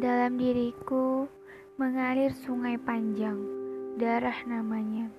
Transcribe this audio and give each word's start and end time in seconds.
Dalam 0.00 0.40
diriku 0.40 1.28
mengalir 1.76 2.32
sungai 2.32 2.80
panjang, 2.80 3.36
darah 4.00 4.40
namanya. 4.48 5.12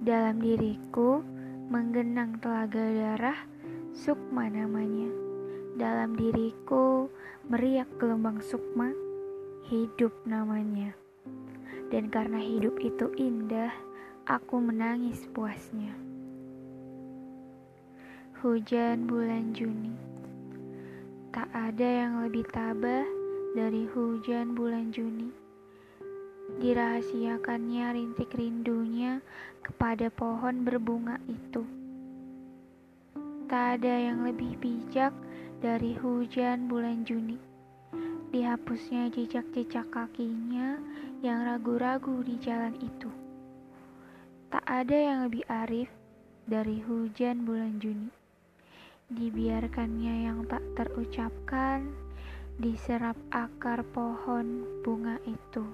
Dalam 0.00 0.40
diriku 0.40 1.20
menggenang 1.68 2.40
telaga 2.40 2.80
darah, 2.80 3.36
sukma 3.92 4.48
namanya. 4.48 5.12
Dalam 5.76 6.16
diriku 6.16 7.12
meriak 7.52 7.92
gelombang 8.00 8.40
sukma, 8.40 8.88
hidup 9.68 10.16
namanya. 10.24 10.96
Dan 11.92 12.08
karena 12.08 12.40
hidup 12.40 12.80
itu 12.80 13.12
indah, 13.20 13.68
aku 14.24 14.64
menangis 14.64 15.28
puasnya. 15.36 15.92
Hujan 18.40 19.04
bulan 19.04 19.52
Juni 19.52 19.92
Tak 21.28 21.52
ada 21.52 21.84
yang 21.84 22.24
lebih 22.24 22.48
tabah 22.48 23.19
dari 23.50 23.82
hujan 23.90 24.54
bulan 24.54 24.94
Juni. 24.94 25.26
Dirahasiakannya 26.62 27.98
rintik 27.98 28.30
rindunya 28.38 29.18
kepada 29.66 30.06
pohon 30.06 30.62
berbunga 30.62 31.18
itu. 31.26 31.66
Tak 33.50 33.82
ada 33.82 33.90
yang 33.90 34.22
lebih 34.22 34.54
bijak 34.62 35.10
dari 35.58 35.98
hujan 35.98 36.70
bulan 36.70 37.02
Juni. 37.02 37.42
Dihapusnya 38.30 39.10
jejak-jejak 39.10 39.90
kakinya 39.90 40.78
yang 41.18 41.42
ragu-ragu 41.42 42.22
di 42.22 42.38
jalan 42.38 42.78
itu. 42.78 43.10
Tak 44.54 44.62
ada 44.62 44.94
yang 44.94 45.18
lebih 45.26 45.42
arif 45.50 45.90
dari 46.46 46.78
hujan 46.86 47.42
bulan 47.42 47.82
Juni. 47.82 48.14
Dibiarkannya 49.10 50.30
yang 50.30 50.46
tak 50.46 50.62
terucapkan 50.78 52.09
diserap 52.60 53.16
akar 53.32 53.80
pohon 53.88 54.68
bunga 54.84 55.16
itu. 55.24 55.64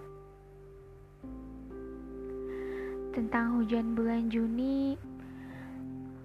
Tentang 3.11 3.59
hujan 3.59 3.98
bulan 3.98 4.31
Juni, 4.31 4.95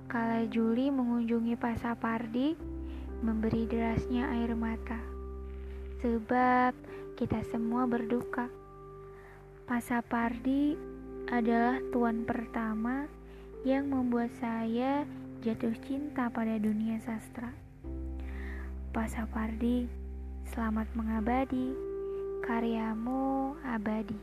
kala 0.05 0.45
Juli 0.45 0.93
mengunjungi 0.93 1.57
Pasapardi, 1.57 2.53
memberi 3.25 3.65
derasnya 3.65 4.29
air 4.37 4.53
mata. 4.53 5.01
Sebab 6.05 6.77
kita 7.17 7.41
semua 7.49 7.89
berduka. 7.89 8.45
Pasapardi 9.65 10.77
adalah 11.33 11.81
tuan 11.89 12.21
pertama 12.21 13.09
yang 13.65 13.89
membuat 13.89 14.29
saya 14.37 15.09
jatuh 15.41 15.73
cinta 15.81 16.29
pada 16.29 16.61
dunia 16.61 17.01
sastra. 17.01 17.49
Pasapardi 18.93 20.00
Selamat 20.51 20.83
mengabadi, 20.99 21.71
karyamu 22.43 23.55
abadi. 23.63 24.19